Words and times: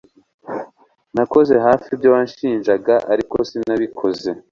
Nakoze 1.15 1.53
hafi 1.65 1.87
ibyo 1.95 2.09
wanshinjaga 2.15 2.95
ariko 3.13 3.35
sinabikoze 3.47 4.29